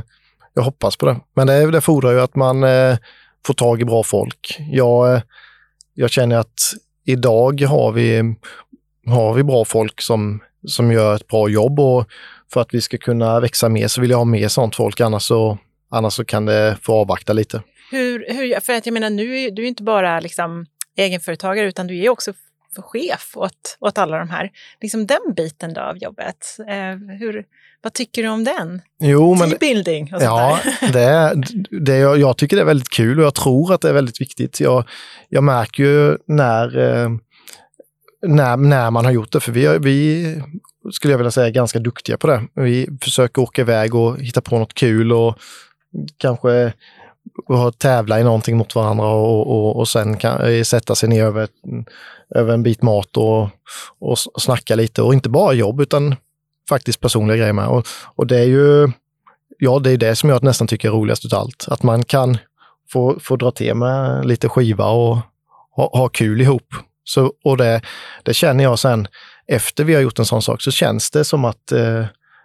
[0.54, 1.16] jag hoppas på det.
[1.34, 2.96] Men det, det fordrar ju att man eh,
[3.46, 4.56] får tag i bra folk.
[4.70, 5.20] Jag,
[5.94, 6.60] jag känner att
[7.04, 8.34] idag har vi,
[9.06, 12.06] har vi bra folk som, som gör ett bra jobb och
[12.52, 15.22] för att vi ska kunna växa mer så vill jag ha mer sånt folk, annars
[15.22, 15.58] så,
[15.90, 17.62] annars så kan det få avvakta lite.
[17.90, 20.66] Hur, hur, för att jag menar, nu är du är inte bara liksom
[20.96, 22.32] egenföretagare utan du är också
[22.78, 24.50] f- chef åt, åt alla de här.
[24.80, 26.56] Liksom den biten då av jobbet.
[26.68, 27.44] Eh, hur,
[27.82, 28.82] vad tycker du om den?
[29.00, 30.92] Jo, men, Teambuilding och Ja, där.
[30.92, 31.34] det,
[31.80, 34.20] det, jag, jag tycker det är väldigt kul och jag tror att det är väldigt
[34.20, 34.60] viktigt.
[34.60, 34.84] Jag,
[35.28, 37.08] jag märker ju när, eh,
[38.26, 40.42] när, när man har gjort det, för vi, har- vi
[40.92, 42.42] skulle jag vilja säga är ganska duktiga på det.
[42.54, 45.38] Vi försöker åka iväg och hitta på något kul och
[46.16, 46.72] kanske
[47.46, 51.24] och tävla i någonting mot varandra och, och, och sen kan, eh, sätta sig ner
[51.24, 51.48] över,
[52.34, 53.48] över en bit mat och,
[53.98, 56.16] och snacka lite och inte bara jobb utan
[56.68, 57.68] faktiskt personliga grejer med.
[57.68, 58.92] Och, och det är ju
[59.58, 61.66] ja, det är det som jag nästan tycker är roligast utav allt.
[61.68, 62.38] Att man kan
[62.92, 65.18] få, få dra till med lite skiva och
[65.76, 66.74] ha, ha kul ihop.
[67.04, 67.80] Så, och det,
[68.22, 69.08] det känner jag sen,
[69.46, 72.04] efter vi har gjort en sån sak, så känns det som att, eh,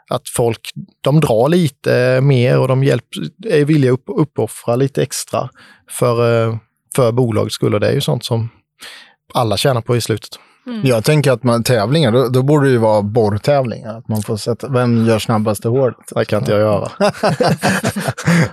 [0.09, 0.59] att folk,
[1.01, 3.05] de drar lite mer och de hjälp,
[3.49, 5.49] är villiga att upp, uppoffra lite extra
[5.91, 6.55] för, eh,
[6.95, 7.73] för bolagets skull.
[7.73, 8.49] Och det är ju sånt som
[9.33, 10.29] alla tjänar på i slutet.
[10.83, 13.97] Jag tänker att man, tävlingar, då, då borde det ju vara borrtävlingar.
[13.97, 15.95] Att man får sätta, vem gör snabbast i håret?
[16.15, 16.91] Det kan inte jag göra.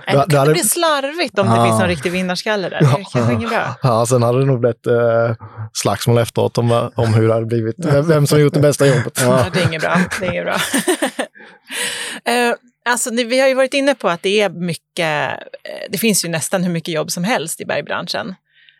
[0.07, 2.79] Det det hade- bli slarvigt om det finns någon riktig vinnarskalle där.
[2.79, 3.75] Det kanske inget bra.
[3.83, 5.35] Ja, sen hade det nog blivit eh,
[5.73, 9.19] slagsmål efteråt om, om hur det hade blivit, vem- vem som gjort det bästa jobbet.
[9.21, 9.45] Ja.
[9.53, 9.97] Det är inget bra.
[10.19, 10.55] Det är inget bra.
[12.25, 12.53] Eh,
[12.85, 15.31] alltså, vi har ju varit inne på att det är mycket,
[15.63, 18.35] eh, det finns ju nästan hur mycket jobb som helst i bergbranschen.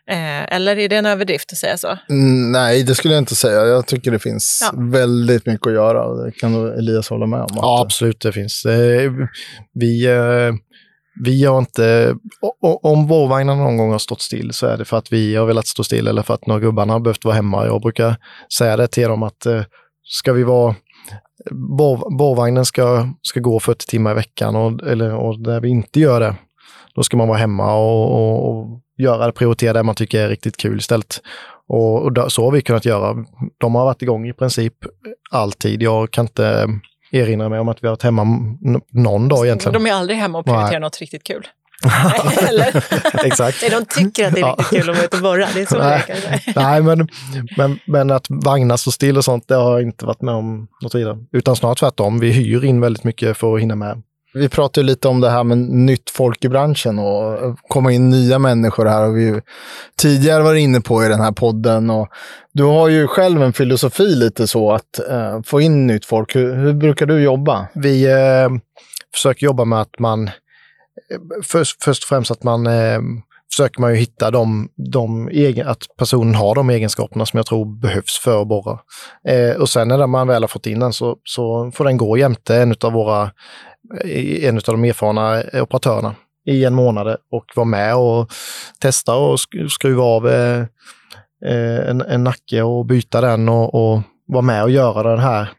[0.10, 1.98] Eh, eller är det en överdrift att säga så?
[2.10, 3.66] Mm, nej, det skulle jag inte säga.
[3.66, 4.80] Jag tycker det finns Ja.
[4.92, 6.04] väldigt mycket att göra.
[6.06, 7.50] och Det kan Elias hålla med om.
[7.56, 8.64] Ja, absolut, det finns.
[9.74, 10.08] Vi,
[11.24, 12.16] vi har inte...
[12.82, 15.68] Om vårvagnarna någon gång har stått still så är det för att vi har velat
[15.68, 17.66] stå still eller för att några gubbarna har behövt vara hemma.
[17.66, 18.16] Jag brukar
[18.58, 19.48] säga det till dem att
[20.04, 20.76] ska vi vara...
[21.52, 26.00] Bår, bårvagnen ska, ska gå 40 timmar i veckan och, eller, och när vi inte
[26.00, 26.36] gör det,
[26.96, 30.30] då ska man vara hemma och, och, och göra det, prioritera det man tycker är
[30.30, 31.22] riktigt kul istället.
[31.68, 33.26] Och, och då, så har vi kunnat göra.
[33.58, 34.74] De har varit igång i princip
[35.32, 35.82] alltid.
[35.82, 36.68] Jag kan inte
[37.12, 38.24] erinra mig om att vi har varit hemma
[38.92, 39.84] någon dag egentligen.
[39.84, 40.80] De är aldrig hemma och prioriterar Nej.
[40.80, 41.48] något riktigt kul.
[42.50, 42.84] Eller?
[43.26, 43.58] Exakt.
[43.62, 45.48] Nej, de tycker att det är riktigt kul att vara ute och borra.
[45.54, 46.44] Det är så Nej.
[46.56, 47.08] Nej, men,
[47.58, 50.68] men, men att vagnar står still och sånt, det har jag inte varit med om
[50.82, 51.18] något vidare.
[51.32, 52.20] Utan snarare tvärtom.
[52.20, 54.02] Vi hyr in väldigt mycket för att hinna med.
[54.34, 58.40] Vi pratade lite om det här med nytt folk i branschen och komma in nya
[58.40, 59.08] människor här.
[59.08, 59.42] Och vi ju
[59.98, 61.90] tidigare varit inne på i den här podden.
[61.90, 62.08] Och
[62.54, 66.36] du har ju själv en filosofi lite så att eh, få in nytt folk.
[66.36, 67.68] Hur, hur brukar du jobba?
[67.74, 68.50] Vi eh,
[69.14, 70.30] försöker jobba med att man,
[71.44, 73.00] först, först och främst att man eh,
[73.52, 77.82] försöker man ju hitta de, de egen, att personen har de egenskaperna som jag tror
[77.82, 78.80] behövs för att borra.
[79.28, 82.18] Eh, och sen när man väl har fått in den så, så får den gå
[82.18, 83.32] jämte en av våra,
[84.04, 88.32] eh, en av de erfarna eh, operatörerna i en månad och vara med och
[88.80, 90.60] testa och skruva av eh,
[91.46, 95.52] eh, en, en nacke och byta den och, och vara med och göra den här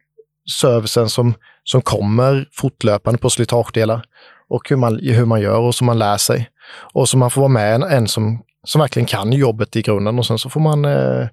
[0.51, 4.05] servicen som, som kommer fortlöpande på slitagedelar
[4.53, 6.51] och hur man, hur man gör och som man lär sig.
[6.93, 10.19] Och så man får vara med en, en som, som verkligen kan jobbet i grunden
[10.19, 11.29] och sen så får man eh,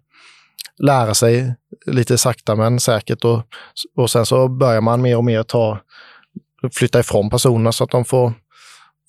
[0.77, 1.55] lära sig
[1.86, 3.41] lite sakta men säkert och,
[3.95, 5.79] och sen så börjar man mer och mer ta,
[6.73, 8.34] flytta ifrån personerna så att de får,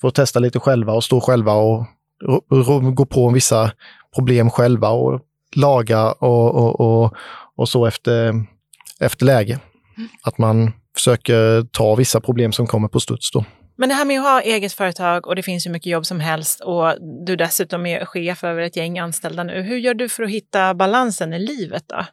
[0.00, 1.86] får testa lite själva och stå själva och,
[2.26, 3.72] och, och gå på vissa
[4.14, 5.20] problem själva och
[5.56, 7.14] laga och, och, och,
[7.56, 8.44] och så efter,
[9.00, 9.58] efter läge.
[10.22, 13.44] Att man försöker ta vissa problem som kommer på studs då.
[13.80, 16.20] Men det här med att ha eget företag och det finns hur mycket jobb som
[16.20, 16.94] helst och
[17.26, 19.62] du dessutom är chef över ett gäng anställda nu.
[19.62, 22.04] Hur gör du för att hitta balansen i livet då?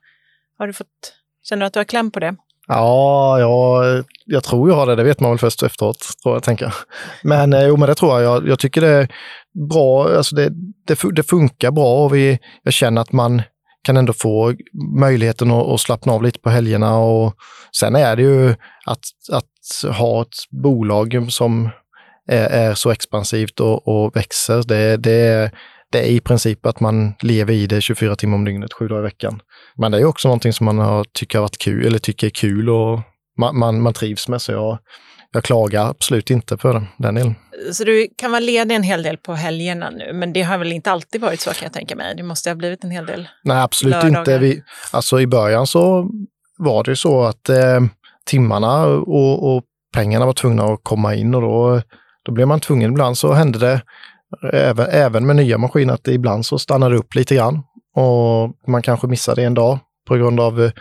[0.58, 0.88] Har du fått,
[1.44, 2.36] känner du att du har kläm på det?
[2.68, 4.96] Ja, jag, jag tror jag har det.
[4.96, 6.74] Det vet man väl först efteråt, tror jag, tänker.
[7.24, 8.24] Men, eh, jo, men det tror jag.
[8.24, 8.48] jag.
[8.48, 9.08] Jag tycker det är
[9.70, 10.18] bra.
[10.18, 10.50] Alltså det,
[10.88, 13.42] det, det funkar bra och vi, jag känner att man
[13.88, 14.54] kan ändå få
[15.00, 16.98] möjligheten att, att slappna av lite på helgerna.
[16.98, 17.34] Och
[17.80, 18.50] sen är det ju
[18.86, 21.70] att, att ha ett bolag som
[22.28, 24.64] är, är så expansivt och, och växer.
[24.68, 25.52] Det, det,
[25.92, 29.00] det är i princip att man lever i det 24 timmar om dygnet, sju dagar
[29.00, 29.42] i veckan.
[29.76, 32.32] Men det är också någonting som man har, tycker har varit kul, eller tycker är
[32.32, 33.00] kul och
[33.40, 34.42] man, man, man trivs med.
[34.42, 34.78] Så jag,
[35.32, 37.36] jag klagar absolut inte på den, delen.
[37.74, 40.72] Så du kan vara ledig en hel del på helgerna nu, men det har väl
[40.72, 42.16] inte alltid varit så kan jag tänka mig?
[42.16, 44.20] Det måste ha blivit en hel del Nej, absolut lördagar.
[44.20, 44.38] inte.
[44.38, 46.10] Vi, alltså i början så
[46.58, 47.80] var det så att eh,
[48.26, 49.64] timmarna och, och
[49.94, 51.82] pengarna var tvungna att komma in och då,
[52.24, 52.92] då blev man tvungen.
[52.92, 53.82] Ibland så hände det,
[54.54, 57.64] även, även med nya maskiner, att det ibland så stannade upp lite grann
[57.96, 60.72] och man kanske missade en dag på grund av eh,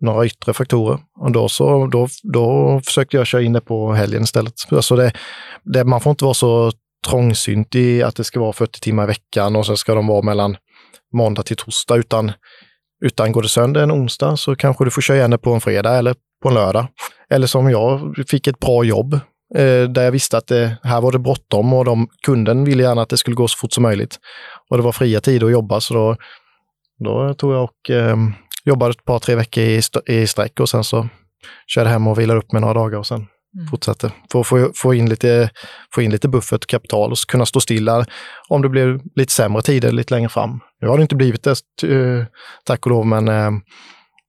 [0.00, 0.98] några yttre faktorer.
[1.20, 4.54] Och då, så, då, då försökte jag köra in det på helgen istället.
[4.70, 5.12] Alltså det,
[5.64, 6.72] det, man får inte vara så
[7.08, 10.22] trångsynt i att det ska vara 40 timmar i veckan och sen ska de vara
[10.22, 10.56] mellan
[11.12, 12.32] måndag till torsdag, utan,
[13.04, 15.60] utan går det sönder en onsdag så kanske du får köra igen det på en
[15.60, 16.86] fredag eller på en lördag.
[17.30, 19.14] Eller som jag fick ett bra jobb
[19.54, 23.02] eh, där jag visste att det, här var det bråttom och de, kunden ville gärna
[23.02, 24.18] att det skulle gå så fort som möjligt.
[24.70, 26.16] Och det var fria tider att jobba så då,
[26.98, 28.16] då tog jag och eh,
[28.64, 31.08] jobbade ett par, tre veckor i, i sträck och sen så
[31.66, 33.66] körde hem och vilade upp med några dagar och sen Mm.
[33.66, 34.12] fortsatte.
[34.32, 35.50] För att få, få, in lite,
[35.94, 38.06] få in lite buffert kapital och kunna stå stilla
[38.48, 40.60] om det blir lite sämre tider lite längre fram.
[40.80, 41.50] Nu har det inte blivit det,
[41.92, 42.24] eh,
[42.64, 43.50] tack och lov, men, eh,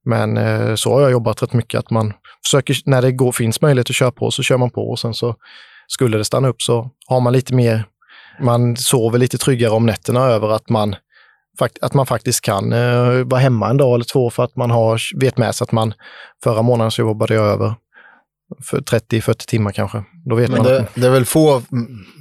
[0.06, 1.80] men eh, så har jag jobbat rätt mycket.
[1.80, 2.14] Att man
[2.46, 5.14] försöker, när det går, finns möjlighet att köra på så kör man på och sen
[5.14, 5.36] så
[5.88, 7.86] skulle det stanna upp så har man lite mer,
[8.42, 10.96] man sover lite tryggare om nätterna över att man
[11.82, 15.02] att man faktiskt kan eh, vara hemma en dag eller två för att man har,
[15.20, 15.94] vet med sig att man
[16.44, 17.76] förra månaden så jobbade jag över
[18.64, 20.04] för 30-40 timmar kanske.
[20.26, 21.62] Då vet Men man det, att, det är väl få,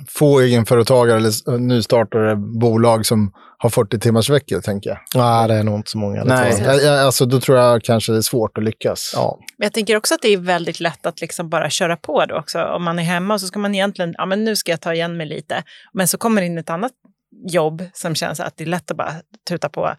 [0.09, 4.99] få egenföretagare eller nystartade bolag som har 40 timmars veckor, tänker jag.
[5.15, 6.25] nej, det är nog inte så många.
[6.25, 6.83] Nej, jag.
[6.83, 9.13] jag, alltså, då tror jag kanske det är svårt att lyckas.
[9.15, 12.27] Ja, Men jag tänker också att det är väldigt lätt att liksom bara köra på
[12.27, 12.63] då också.
[12.63, 15.17] Om man är hemma så ska man egentligen, ja men nu ska jag ta igen
[15.17, 15.63] mig lite.
[15.93, 16.93] Men så kommer det in ett annat
[17.49, 19.15] jobb som känns att det är lätt att bara
[19.49, 19.95] tuta på.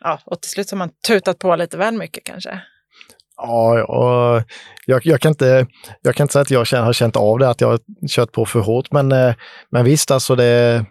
[0.00, 2.60] Ja, och till slut har man tutat på lite väl mycket kanske.
[3.36, 4.42] ja, och
[4.86, 5.66] jag, jag, kan inte,
[6.02, 8.32] jag kan inte säga att jag känner, har känt av det, att jag har kört
[8.32, 8.92] på för hårt.
[8.92, 9.34] Men, eh,
[9.70, 10.84] men visst, alltså det,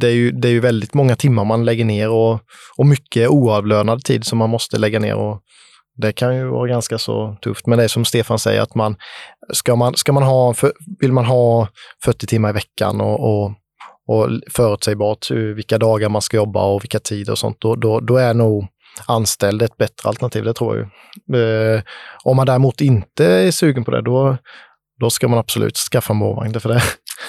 [0.00, 2.40] det, är ju, det är ju väldigt många timmar man lägger ner och,
[2.76, 5.14] och mycket oavlönad tid som man måste lägga ner.
[5.14, 5.42] Och
[5.96, 7.66] det kan ju vara ganska så tufft.
[7.66, 8.96] Men det är som Stefan säger, att man
[9.52, 11.68] ska man, ska man ha, för, vill man ha
[12.04, 13.52] 40 timmar i veckan och, och,
[14.06, 18.16] och förutsägbart vilka dagar man ska jobba och vilka tider och sånt, då, då, då
[18.16, 18.66] är nog
[19.06, 20.86] anställd ett bättre alternativ, det tror jag.
[21.74, 21.82] Eh,
[22.24, 24.36] om man däremot inte är sugen på det, då,
[25.00, 26.60] då ska man absolut skaffa en målvagn.
[26.60, 26.82] För det,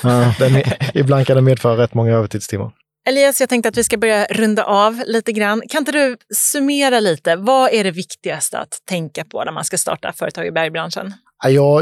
[0.04, 0.34] Ja.
[0.40, 0.64] den,
[0.94, 2.72] ibland kan det medföra rätt många övertidstimmar.
[3.10, 5.62] Elias, jag tänkte att vi ska börja runda av lite grann.
[5.70, 7.36] Kan inte du summera lite?
[7.36, 11.14] Vad är det viktigaste att tänka på när man ska starta företag i bergbranschen?
[11.44, 11.82] Ja,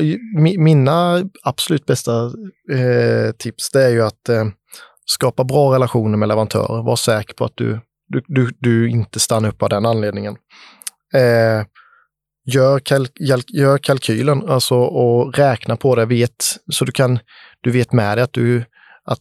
[0.58, 2.26] mina absolut bästa
[2.72, 4.46] eh, tips det är ju att eh,
[5.06, 6.84] skapa bra relationer med leverantörer.
[6.84, 10.36] Var säker på att du, du, du, du inte stannar upp av den anledningen.
[11.14, 11.66] Eh,
[12.46, 13.12] gör, kalk,
[13.48, 16.06] gör kalkylen alltså, och räkna på det.
[16.06, 16.36] Vet,
[16.72, 17.20] så du, kan,
[17.62, 18.64] du vet med dig att du
[19.08, 19.20] att,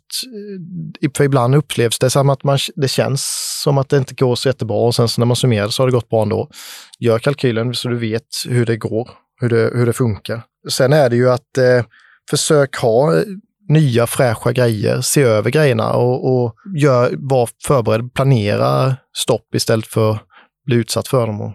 [1.03, 3.23] eh, för ibland upplevs det som att man, det känns
[3.63, 5.89] som att det inte går så jättebra och sen så när man summerar så har
[5.89, 6.51] det gått bra ändå.
[6.99, 10.43] Gör kalkylen så du vet hur det går, hur det, hur det funkar.
[10.71, 11.85] Sen är det ju att eh,
[12.31, 13.23] försök ha eh,
[13.69, 20.11] nya fräscha grejer, se över grejerna och, och gör, var förberedd, planera stopp istället för
[20.11, 20.21] att
[20.67, 21.41] bli utsatt för dem.
[21.41, 21.53] Och,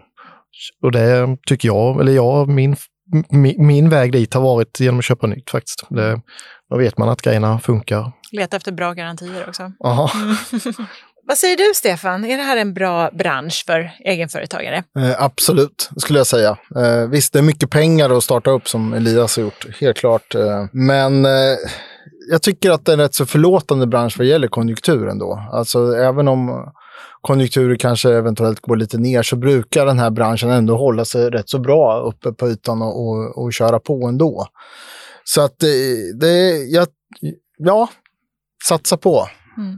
[0.82, 2.76] och det tycker jag, eller jag, min,
[3.30, 5.84] min, min väg dit har varit genom att köpa nytt faktiskt.
[5.88, 6.20] Det,
[6.70, 8.12] då vet man att grejerna funkar.
[8.32, 9.72] Leta efter bra garantier också.
[9.84, 10.10] Aha.
[11.30, 12.24] Vad säger du, Stefan?
[12.24, 14.82] Är det här en bra bransch för egenföretagare?
[14.98, 16.56] Eh, absolut, skulle jag säga.
[16.76, 20.34] Eh, visst, det är mycket pengar att starta upp som Elias har gjort, helt klart.
[20.34, 21.30] Eh, men eh,
[22.30, 25.42] jag tycker att det är en rätt så förlåtande bransch vad gäller konjunkturen då.
[25.52, 26.72] Alltså även om
[27.20, 31.48] konjunkturer kanske eventuellt går lite ner så brukar den här branschen ändå hålla sig rätt
[31.48, 34.46] så bra uppe på ytan och, och, och köra på ändå.
[35.24, 36.88] Så att det, det jag,
[37.58, 37.88] ja,
[38.64, 39.28] satsa på.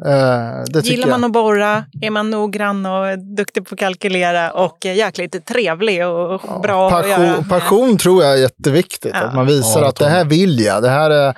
[0.07, 1.29] Eh, det tycker Gillar man jag.
[1.29, 6.41] att borra, är man noggrann och duktig på att kalkylera och eh, jäkligt trevlig och
[6.63, 7.19] bra att göra.
[7.19, 9.13] Passion, passion tror jag är jätteviktigt.
[9.15, 9.21] Ja.
[9.21, 10.83] Att man visar Ja, att det här vill jag.
[10.83, 11.35] Det här är,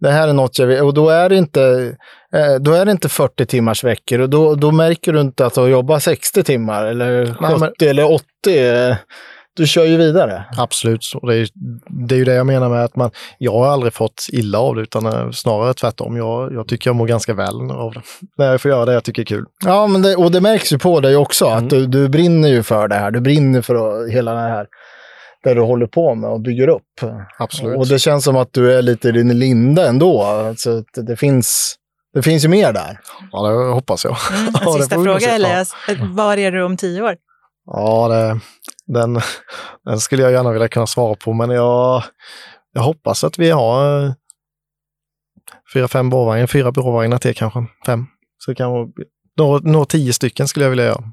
[0.00, 0.80] det här är något jag vill.
[0.82, 1.94] Och då är det inte,
[2.34, 4.18] eh, då är inte 40 timmars veckor.
[4.20, 7.88] Och då, då märker du inte att du jobbar 60 timmar eller 70 Nej, men-
[7.90, 8.58] eller 80.
[8.90, 8.96] eh,
[9.56, 10.44] Du kör ju vidare.
[10.56, 11.48] Absolut, så det, är,
[12.08, 14.74] det är ju det jag menar med att man, jag har aldrig fått illa av
[14.74, 16.16] det utan eh, snarare tvärtom.
[16.16, 18.00] Jag, jag tycker jag mår ganska väl av det.
[18.38, 19.44] När jag får göra det jag tycker är kul.
[19.64, 21.64] Ja, men det, och det märks ju på dig också Mm.
[21.64, 23.10] att du, du brinner ju för det här.
[23.10, 24.66] Du brinner för hela det här
[25.46, 26.82] där du håller på med och bygger upp.
[27.38, 27.78] Absolut.
[27.78, 30.22] Och det känns som att du är lite i din linda ändå.
[30.22, 31.76] Alltså, att det, finns,
[32.14, 33.00] det finns ju mer där.
[33.32, 34.16] Ja, det hoppas jag.
[34.32, 35.34] Mm, Ja, en det sista fråga.
[35.34, 35.72] Elias.
[36.14, 37.16] Var är du om tio år?
[37.66, 38.40] Ja, det,
[38.86, 39.20] den,
[39.84, 42.02] den skulle jag gärna vilja kunna svara på, men jag,
[42.72, 44.12] jag hoppas att vi har eh,
[45.74, 48.06] fyra, fem borrvagnar, fyra borrvagnar till kanske, fem.
[48.38, 49.04] Så kan vi
[49.36, 51.04] nå, nå tio stycken skulle jag vilja göra.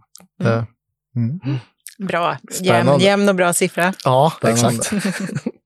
[0.43, 0.57] Mm.
[0.57, 1.55] Eh,
[1.97, 2.37] Bra.
[2.61, 3.93] Jämn, jämn och bra siffra.
[4.03, 4.79] Ja, Spännande.
[4.79, 4.91] exakt.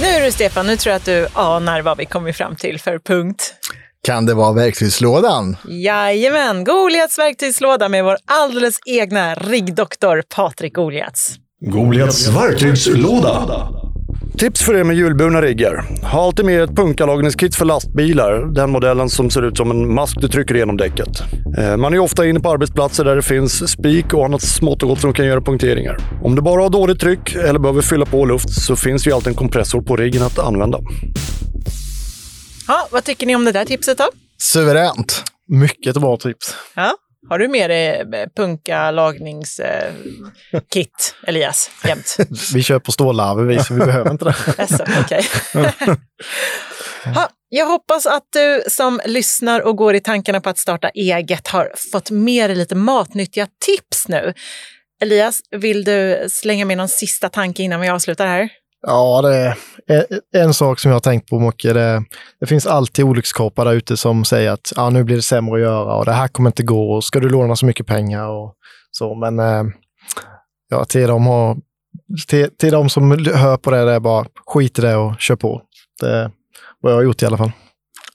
[0.00, 2.98] Nu du Stefan, nu tror jag att du anar vad vi kommer fram till för
[2.98, 3.54] punkt.
[4.02, 5.56] Kan det vara verktygslådan?
[5.68, 11.34] Jajamän, Goliats verktygslåda med vår alldeles egna riggdoktor Patrik Goliats.
[11.60, 13.70] Goliats verktygslåda.
[14.38, 15.84] Tips för er med hjulburna riggar.
[16.02, 18.54] Ha alltid med ett punkalagningskit för lastbilar.
[18.54, 21.08] Den modellen som ser ut som en mask du trycker igenom däcket.
[21.58, 24.88] Eh, Man är ofta inne på arbetsplatser där det finns spik och annat smått och
[24.88, 25.96] gott som kan göra punkteringar.
[26.24, 29.28] Om du bara har dåligt tryck eller behöver fylla på luft så finns ju alltid
[29.28, 30.78] en kompressor på riggen att använda.
[32.68, 34.04] Ja, vad tycker ni om det där tipset då?
[34.38, 35.22] Suveränt.
[35.48, 36.54] Mycket bra tips.
[36.74, 36.92] Ja.
[37.28, 42.16] Har du med dig eh, punkalagningskit, Elias, jämt?
[42.54, 44.34] Vi på stålarver vi, så vi behöver inte det.
[44.58, 45.26] Jaså, okej.
[47.14, 51.48] Ha, Jag hoppas att du som lyssnar och går i tankarna på att starta eget
[51.48, 54.32] har fått med dig lite matnyttiga tips nu.
[55.02, 58.48] Elias, vill du slänga med någon sista tanke innan vi avslutar här?
[58.86, 59.36] Ja, det
[60.36, 61.74] är en- sak som jag har tänkt på mycket.
[61.74, 62.04] Det,
[62.40, 65.60] det finns alltid olyckskorpar där ute som säger att ja, nu blir det sämre att
[65.60, 68.54] göra och det här kommer inte gå och ska du låna så mycket pengar och
[68.90, 69.14] så.
[69.14, 69.64] Men eh,
[70.70, 71.56] ja, till de, har,
[72.28, 75.36] till, till de som hör på det, det är bara skit i det och kör
[75.36, 75.62] på.
[76.00, 76.30] Det är
[76.80, 77.52] vad jag har gjort i alla fall.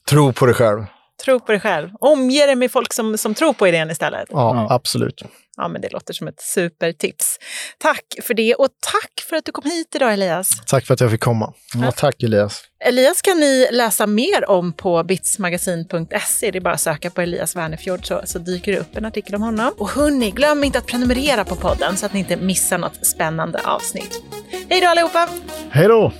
[0.10, 0.84] Tro på dig själv.
[1.26, 1.89] Tro på dig själv.
[2.00, 4.28] Omge dig med folk som, som tror på idén istället.
[4.30, 4.76] Ja, Ja.
[4.76, 5.21] absolut.
[5.58, 7.38] Ja, men det låter som ett supertips.
[7.78, 10.50] Tack för det och tack för att du kom hit idag Elias.
[10.66, 11.54] Tack för att jag fick komma.
[11.74, 12.64] Ja, tack Elias.
[12.86, 16.52] Elias kan ni läsa mer om på bitsmagasin.se.
[16.52, 19.36] Det är bara att söka på Elias Wernefjord så, så dyker det upp en artikel
[19.36, 19.74] om honom.
[19.78, 23.60] Och hörni, glöm inte att prenumerera på podden så att ni inte missar något spännande
[23.60, 24.22] avsnitt.
[24.70, 25.30] Hej då allihopa!
[25.70, 26.14] Hej då!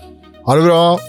[0.44, 1.00] Ha det bra.